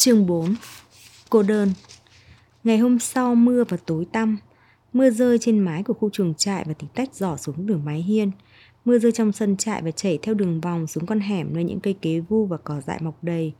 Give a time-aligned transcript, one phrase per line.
[0.00, 0.54] Chương 4
[1.30, 1.72] Cô đơn.
[2.64, 4.38] Ngày hôm sau mưa và tối tăm.
[4.92, 8.02] Mưa rơi trên mái của khu chuồng trại và tí tách giỏ xuống đường mái
[8.02, 8.30] hiên.
[8.84, 11.80] Mưa rơi trong sân trại và chảy theo đường vòng xuống con hẻm nơi những
[11.80, 13.52] cây kế vu và cỏ dại mọc đầy.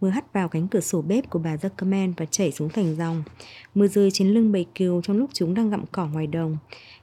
[0.00, 3.22] Mưa hắt vào cánh cửa sổ bếp của bà Zuckerman và chảy xuống thành dòng.
[3.74, 6.56] Mưa rơi trên lưng bầy cừu trong lúc chúng đang gặm cỏ ngoài đồng.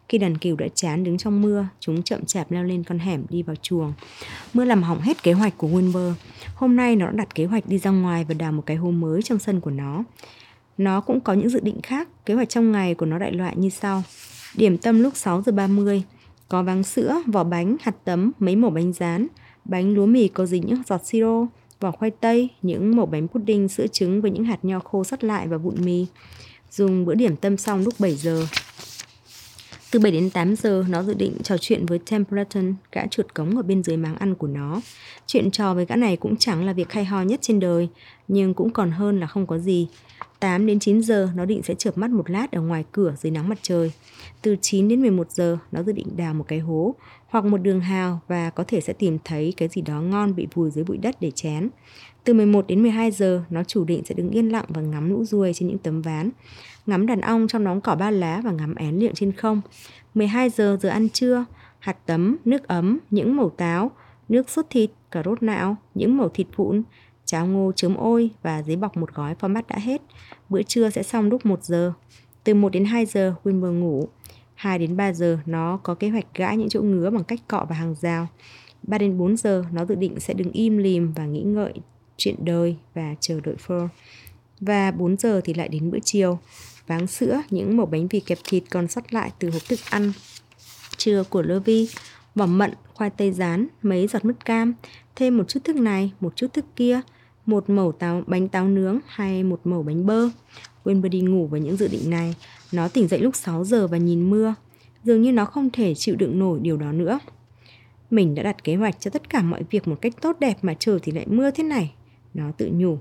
[0.09, 3.25] Khi đàn cừu đã chán đứng trong mưa, chúng chậm chạp leo lên con hẻm
[3.29, 3.93] đi vào chuồng.
[4.53, 6.13] Mưa làm hỏng hết kế hoạch của Wilbur.
[6.55, 8.91] Hôm nay nó đã đặt kế hoạch đi ra ngoài và đào một cái hố
[8.91, 10.03] mới trong sân của nó.
[10.77, 13.55] Nó cũng có những dự định khác, kế hoạch trong ngày của nó đại loại
[13.57, 14.03] như sau.
[14.55, 16.03] Điểm tâm lúc 6 giờ 30,
[16.47, 19.27] có váng sữa, vỏ bánh, hạt tấm, mấy mẩu bánh rán,
[19.65, 21.47] bánh lúa mì có dính những giọt siro,
[21.79, 25.23] vỏ khoai tây, những mẩu bánh pudding, sữa trứng với những hạt nho khô sắt
[25.23, 26.05] lại và vụn mì.
[26.71, 28.45] Dùng bữa điểm tâm xong lúc 7 giờ.
[29.91, 33.57] Từ 7 đến 8 giờ, nó dự định trò chuyện với Templeton, gã trượt cống
[33.57, 34.81] ở bên dưới máng ăn của nó.
[35.27, 37.89] Chuyện trò với gã này cũng chẳng là việc hay ho nhất trên đời,
[38.27, 39.87] nhưng cũng còn hơn là không có gì.
[40.39, 43.31] 8 đến 9 giờ, nó định sẽ chợp mắt một lát ở ngoài cửa dưới
[43.31, 43.91] nắng mặt trời.
[44.41, 46.95] Từ 9 đến 11 giờ, nó dự định đào một cái hố
[47.27, 50.47] hoặc một đường hào và có thể sẽ tìm thấy cái gì đó ngon bị
[50.53, 51.69] vùi dưới bụi đất để chén.
[52.23, 55.23] Từ 11 đến 12 giờ, nó chủ định sẽ đứng yên lặng và ngắm lũ
[55.23, 56.29] ruồi trên những tấm ván,
[56.85, 59.61] ngắm đàn ong trong nóng cỏ ba lá và ngắm én liệm trên không.
[60.13, 61.45] 12 giờ giờ ăn trưa,
[61.79, 63.91] hạt tấm, nước ấm, những mẩu táo,
[64.29, 66.83] nước sốt thịt, cà rốt não, những mẩu thịt vụn,
[67.25, 70.01] cháo ngô chớm ôi và giấy bọc một gói format đã hết.
[70.49, 71.93] Bữa trưa sẽ xong lúc 1 giờ.
[72.43, 74.07] Từ 1 đến 2 giờ, Wilmer ngủ.
[74.55, 77.65] 2 đến 3 giờ, nó có kế hoạch gãi những chỗ ngứa bằng cách cọ
[77.69, 78.27] vào hàng rào.
[78.83, 81.73] 3 đến 4 giờ, nó dự định sẽ đứng im lìm và nghĩ ngợi
[82.17, 83.87] chuyện đời và chờ đợi Fur.
[84.59, 86.39] Và 4 giờ thì lại đến bữa chiều.
[86.87, 90.11] Váng sữa, những mẩu bánh mì kẹp thịt còn sót lại từ hộp thức ăn
[90.97, 91.89] trưa của Lovey,
[92.35, 94.73] vỏ mận, khoai tây rán, mấy giọt mứt cam,
[95.15, 97.01] thêm một chút thức này, một chút thức kia,
[97.45, 100.29] một mẩu táo bánh táo nướng hay một mẩu bánh bơ.
[100.83, 102.35] Winber đi ngủ với những dự định này.
[102.71, 104.55] Nó tỉnh dậy lúc 6 giờ và nhìn mưa.
[105.03, 107.19] Dường như nó không thể chịu đựng nổi điều đó nữa.
[108.09, 110.75] Mình đã đặt kế hoạch cho tất cả mọi việc một cách tốt đẹp mà
[110.79, 111.93] trời thì lại mưa thế này.
[112.33, 112.97] Nó tự nhủ.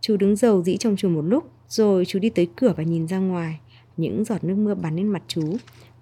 [0.00, 3.08] Chú đứng dầu dĩ trong chuồng một lúc, rồi chú đi tới cửa và nhìn
[3.08, 3.60] ra ngoài.
[3.96, 5.56] Những giọt nước mưa bắn lên mặt chú.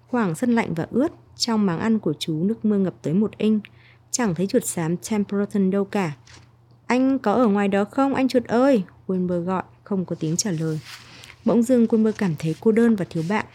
[0.07, 3.37] Khoảng sân lạnh và ướt, trong máng ăn của chú nước mưa ngập tới một
[3.37, 3.63] inch.
[4.11, 6.15] Chẳng thấy chuột xám Templeton đâu cả.
[6.87, 8.83] Anh có ở ngoài đó không, anh chuột ơi?
[9.07, 10.79] Wilbur gọi, không có tiếng trả lời.
[11.45, 13.45] Bỗng dưng Wilbur cảm thấy cô đơn và thiếu bạn.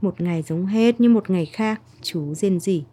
[0.00, 2.84] Một ngày giống hết như một ngày khác, chú rên rỉ.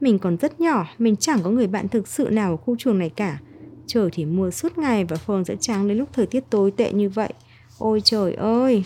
[0.00, 2.98] Mình còn rất nhỏ, mình chẳng có người bạn thực sự nào ở khu chuồng
[2.98, 3.38] này cả.
[3.86, 6.92] Trời thì mưa suốt ngày và phòng sẽ trắng đến lúc thời tiết tồi tệ
[6.92, 7.32] như vậy.
[7.78, 8.84] Ôi trời ơi!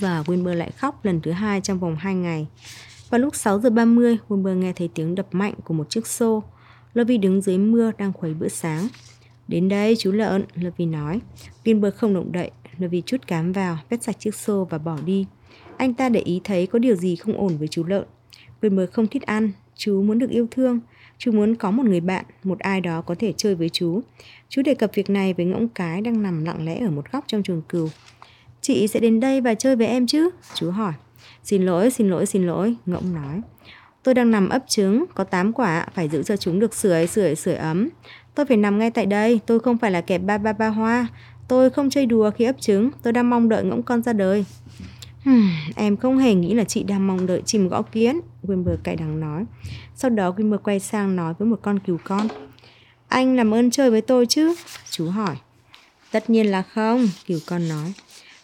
[0.00, 2.46] Và Wilbur lại khóc lần thứ hai trong vòng 2 ngày.
[3.10, 6.42] Vào lúc 6 giờ 30, Wilbur nghe thấy tiếng đập mạnh của một chiếc xô.
[6.94, 8.88] Lovey đứng dưới mưa đang khuấy bữa sáng.
[9.48, 11.20] Đến đây chú lợn, Lovey nói.
[11.64, 15.26] Gilbert không động đậy, Lovey chút cám vào, vét sạch chiếc xô và bỏ đi.
[15.76, 18.04] Anh ta để ý thấy có điều gì không ổn với chú lợn.
[18.62, 20.80] Gilbert không thích ăn, chú muốn được yêu thương.
[21.18, 24.00] Chú muốn có một người bạn, một ai đó có thể chơi với chú.
[24.48, 27.24] Chú đề cập việc này với ngỗng cái đang nằm lặng lẽ ở một góc
[27.26, 27.88] trong chuồng cừu.
[28.60, 30.30] Chị sẽ đến đây và chơi với em chứ?
[30.54, 30.92] Chú hỏi.
[31.44, 33.40] Xin lỗi, xin lỗi, xin lỗi, ngỗng nói.
[34.04, 37.34] Tôi đang nằm ấp trứng, có 8 quả, phải giữ cho chúng được sưởi, sưởi,
[37.34, 37.88] sưởi ấm.
[38.34, 41.06] Tôi phải nằm ngay tại đây, tôi không phải là kẻ ba ba ba hoa.
[41.48, 44.44] Tôi không chơi đùa khi ấp trứng, tôi đang mong đợi ngỗng con ra đời.
[45.24, 48.96] Hmm, em không hề nghĩ là chị đang mong đợi chim gõ kiến, Wimber cay
[48.96, 49.44] đắng nói.
[49.94, 52.28] Sau đó Wimber quay sang nói với một con cừu con.
[53.08, 54.54] Anh làm ơn chơi với tôi chứ?
[54.90, 55.36] Chú hỏi.
[56.10, 57.92] Tất nhiên là không, cừu con nói.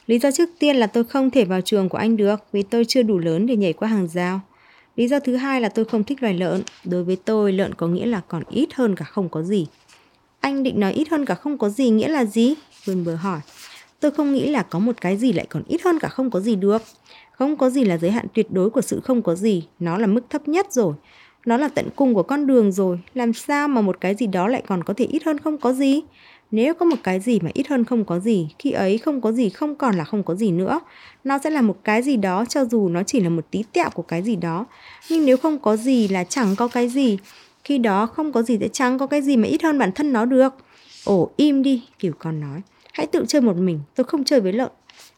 [0.06, 2.84] Lý do trước tiên là tôi không thể vào trường của anh được vì tôi
[2.84, 4.41] chưa đủ lớn để nhảy qua hàng rào.
[5.00, 6.62] Lý do thứ hai là tôi không thích loài lợn.
[6.84, 9.66] Đối với tôi, lợn có nghĩa là còn ít hơn cả không có gì.
[10.40, 12.54] Anh định nói ít hơn cả không có gì nghĩa là gì?
[12.84, 13.40] Wilbur hỏi.
[14.00, 16.40] Tôi không nghĩ là có một cái gì lại còn ít hơn cả không có
[16.40, 16.82] gì được.
[17.32, 19.62] Không có gì là giới hạn tuyệt đối của sự không có gì.
[19.78, 20.94] Nó là mức thấp nhất rồi.
[21.46, 22.98] Nó là tận cùng của con đường rồi.
[23.14, 25.72] Làm sao mà một cái gì đó lại còn có thể ít hơn không có
[25.72, 26.00] gì?
[26.50, 29.32] Nếu có một cái gì mà ít hơn không có gì, khi ấy không có
[29.32, 30.80] gì không còn là không có gì nữa.
[31.24, 33.91] Nó sẽ là một cái gì đó cho dù nó chỉ là một tí tẹo
[33.91, 34.66] của cái gì đó.
[35.10, 37.18] Nhưng nếu không có gì là chẳng có cái gì,
[37.64, 40.12] khi đó không có gì sẽ chẳng có cái gì mà ít hơn bản thân
[40.12, 40.54] nó được.
[41.04, 42.60] Ồ, im đi, kiểu con nói.
[42.92, 44.70] Hãy tự chơi một mình, tôi không chơi với lợn.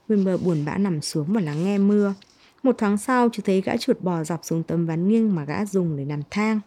[0.09, 2.15] Wilbur buồn bã nằm xuống và lắng nghe mưa.
[2.63, 5.65] Một tháng sau, chú thấy gã chuột bò dọc xuống tấm ván nghiêng mà gã
[5.65, 6.61] dùng để làm thang.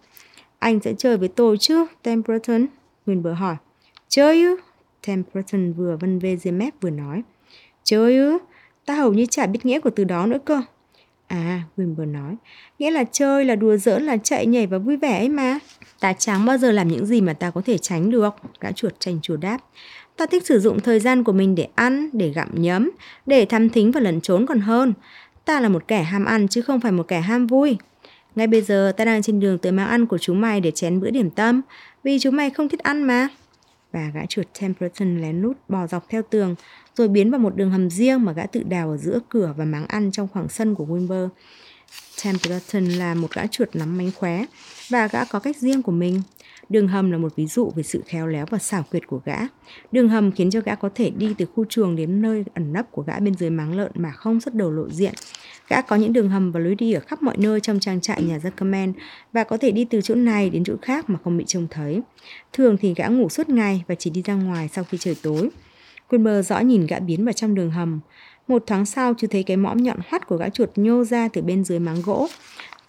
[0.59, 2.65] Anh sẽ chơi với tôi chứ, Templeton?
[3.05, 3.55] Wilbur hỏi.
[4.09, 4.55] Chơi ư?
[5.07, 7.23] Templeton vừa vân vê dưới mép vừa nói.
[7.83, 8.37] Chơi ư?
[8.85, 10.61] Ta hầu như chả biết nghĩa của từ đó nữa cơ.
[11.27, 12.35] À, Wimber nói,
[12.79, 15.59] nghĩa là chơi là đùa giỡn là chạy nhảy và vui vẻ ấy mà.
[15.99, 18.93] Ta chẳng bao giờ làm những gì mà ta có thể tránh được, gã chuột
[18.99, 19.57] tranh chùa đáp.
[20.17, 22.91] Ta thích sử dụng thời gian của mình để ăn, để gặm nhấm,
[23.25, 24.93] để thăm thính và lẩn trốn còn hơn.
[25.45, 27.77] Ta là một kẻ ham ăn chứ không phải một kẻ ham vui.
[28.35, 30.99] Ngay bây giờ ta đang trên đường tới mang ăn của chúng mày để chén
[30.99, 31.61] bữa điểm tâm,
[32.03, 33.27] vì chúng mày không thích ăn mà.
[33.95, 36.55] Và gã trượt Templeton lén lút bò dọc theo tường,
[36.95, 39.65] rồi biến vào một đường hầm riêng mà gã tự đào ở giữa cửa và
[39.65, 41.29] máng ăn trong khoảng sân của Wimber.
[42.23, 44.45] Templeton là một gã trượt nắm mánh khóe,
[44.89, 46.21] và gã có cách riêng của mình.
[46.69, 49.37] Đường hầm là một ví dụ về sự khéo léo và xảo quyệt của gã.
[49.91, 52.91] Đường hầm khiến cho gã có thể đi từ khu chuồng đến nơi ẩn nấp
[52.91, 55.13] của gã bên dưới máng lợn mà không xuất đầu lộ diện.
[55.69, 58.23] Gã có những đường hầm và lối đi ở khắp mọi nơi trong trang trại
[58.23, 58.93] nhà Zuckerman
[59.33, 62.01] và có thể đi từ chỗ này đến chỗ khác mà không bị trông thấy.
[62.53, 65.49] Thường thì gã ngủ suốt ngày và chỉ đi ra ngoài sau khi trời tối.
[66.09, 67.99] Quinmer rõ nhìn gã biến vào trong đường hầm.
[68.47, 71.41] Một tháng sau, chú thấy cái mõm nhọn hoắt của gã chuột nhô ra từ
[71.41, 72.27] bên dưới máng gỗ.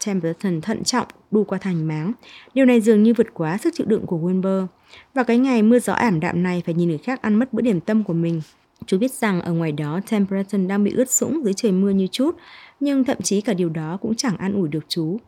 [0.06, 2.12] Templeton thận trọng đu qua thành máng.
[2.54, 4.66] Điều này dường như vượt quá sức chịu đựng của Wilbur.
[5.14, 7.62] Và cái ngày mưa gió ảm đạm này phải nhìn người khác ăn mất bữa
[7.62, 8.42] điểm tâm của mình.
[8.86, 12.06] Chú biết rằng ở ngoài đó Templeton đang bị ướt sũng dưới trời mưa như
[12.06, 12.36] chút,
[12.80, 15.18] nhưng thậm chí cả điều đó cũng chẳng an ủi được chú.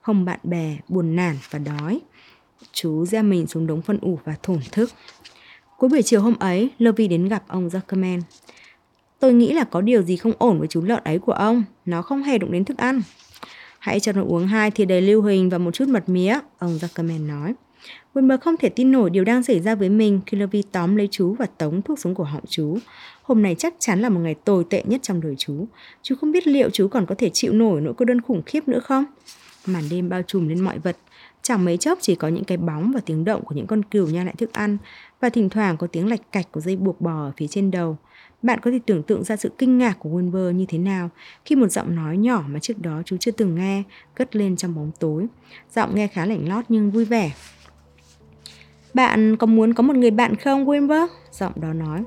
[0.00, 2.00] Không bạn bè, buồn nản và đói.
[2.72, 4.90] Chú ra mình xuống đống phân ủ và thổn thức.
[5.78, 8.20] Cuối buổi chiều hôm ấy, Lovey đến gặp ông Zuckerman.
[9.20, 11.64] Tôi nghĩ là có điều gì không ổn với chú lợn ấy của ông.
[11.84, 13.02] Nó không hề đụng đến thức ăn.
[13.82, 16.78] Hãy cho nó uống hai thìa đầy lưu huỳnh và một chút mật mía, ông
[16.78, 17.54] Zuckerman nói.
[18.14, 21.08] Wilmer không thể tin nổi điều đang xảy ra với mình khi Lovey tóm lấy
[21.10, 22.78] chú và tống thuốc xuống cổ họng chú.
[23.22, 25.66] Hôm nay chắc chắn là một ngày tồi tệ nhất trong đời chú.
[26.02, 28.68] Chú không biết liệu chú còn có thể chịu nổi nỗi cô đơn khủng khiếp
[28.68, 29.04] nữa không?
[29.66, 30.96] Màn đêm bao trùm lên mọi vật.
[31.42, 34.06] Chẳng mấy chốc chỉ có những cái bóng và tiếng động của những con cừu
[34.06, 34.78] nhai lại thức ăn
[35.20, 37.96] và thỉnh thoảng có tiếng lạch cạch của dây buộc bò ở phía trên đầu.
[38.42, 41.10] Bạn có thể tưởng tượng ra sự kinh ngạc của Wilbur như thế nào
[41.44, 43.82] khi một giọng nói nhỏ mà trước đó chú chưa từng nghe
[44.14, 45.26] cất lên trong bóng tối.
[45.74, 47.32] Giọng nghe khá lạnh lót nhưng vui vẻ.
[48.94, 51.06] Bạn có muốn có một người bạn không, Wilbur?
[51.32, 52.04] Giọng đó nói.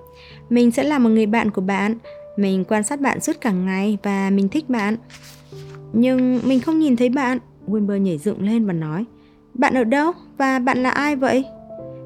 [0.49, 1.95] Mình sẽ là một người bạn của bạn.
[2.37, 4.97] Mình quan sát bạn suốt cả ngày và mình thích bạn.
[5.93, 7.39] Nhưng mình không nhìn thấy bạn.
[7.67, 9.05] Wilbur nhảy dựng lên và nói.
[9.59, 10.11] Bạn ở đâu?
[10.37, 11.45] Và bạn là ai vậy?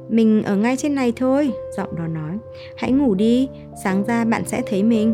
[0.10, 2.38] Mình ở ngay trên này thôi, giọng đó nói.
[2.78, 3.50] Hãy ngủ đi,
[3.84, 5.14] sáng ra bạn sẽ thấy mình.